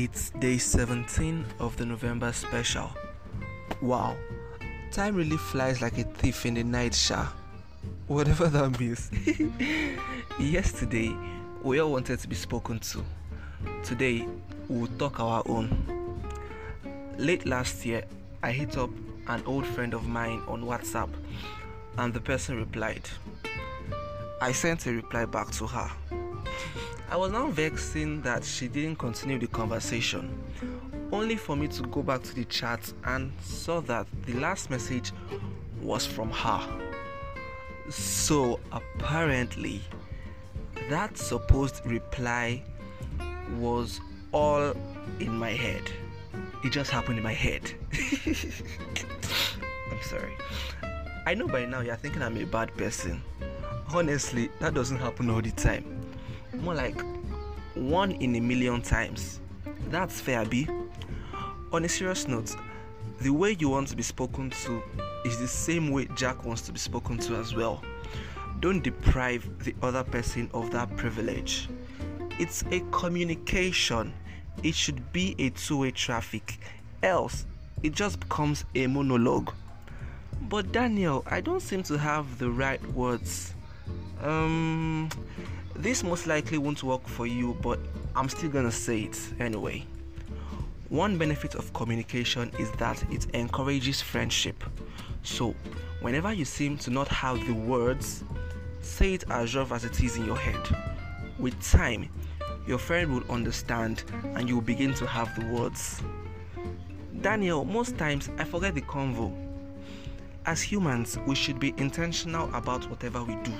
[0.00, 2.88] It's day 17 of the November special.
[3.82, 4.14] Wow,
[4.92, 7.26] time really flies like a thief in the night, Sha.
[8.06, 9.10] Whatever that means.
[10.38, 11.16] Yesterday,
[11.64, 13.04] we all wanted to be spoken to.
[13.82, 14.24] Today,
[14.68, 15.68] we'll talk our own.
[17.16, 18.04] Late last year,
[18.44, 18.90] I hit up
[19.26, 21.10] an old friend of mine on WhatsApp,
[21.96, 23.10] and the person replied.
[24.40, 25.90] I sent a reply back to her.
[27.10, 30.38] I was now vexing that she didn't continue the conversation,
[31.10, 35.12] only for me to go back to the chat and saw that the last message
[35.80, 36.60] was from her.
[37.88, 39.80] So apparently,
[40.90, 42.62] that supposed reply
[43.56, 44.74] was all
[45.18, 45.90] in my head.
[46.62, 47.72] It just happened in my head.
[49.90, 50.36] I'm sorry.
[51.26, 53.22] I know by now you're thinking I'm a bad person.
[53.94, 55.98] Honestly, that doesn't happen all the time
[56.54, 57.00] more like
[57.74, 59.40] one in a million times.
[59.88, 60.68] That's fair, B.
[61.72, 62.54] On a serious note,
[63.20, 64.82] the way you want to be spoken to
[65.24, 67.82] is the same way Jack wants to be spoken to as well.
[68.60, 71.68] Don't deprive the other person of that privilege.
[72.38, 74.12] It's a communication,
[74.62, 76.60] it should be a two way traffic,
[77.02, 77.46] else,
[77.82, 79.52] it just becomes a monologue.
[80.42, 83.54] But Daniel, I don't seem to have the right words.
[84.22, 85.08] Um,
[85.78, 87.78] this most likely won't work for you, but
[88.16, 89.84] I'm still gonna say it anyway.
[90.88, 94.64] One benefit of communication is that it encourages friendship.
[95.22, 95.54] So,
[96.00, 98.24] whenever you seem to not have the words,
[98.80, 100.60] say it as rough as it is in your head.
[101.38, 102.08] With time,
[102.66, 104.02] your friend will understand
[104.34, 106.02] and you will begin to have the words.
[107.20, 109.32] Daniel, most times I forget the convo.
[110.44, 113.52] As humans, we should be intentional about whatever we do.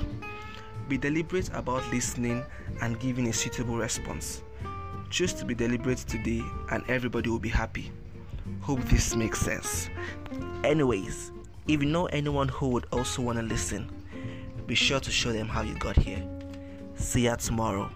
[0.88, 2.42] Be deliberate about listening
[2.80, 4.42] and giving a suitable response.
[5.10, 7.92] Choose to be deliberate today and everybody will be happy.
[8.62, 9.90] Hope this makes sense.
[10.64, 11.30] Anyways,
[11.66, 13.90] if you know anyone who would also want to listen,
[14.66, 16.26] be sure to show them how you got here.
[16.94, 17.90] See ya tomorrow.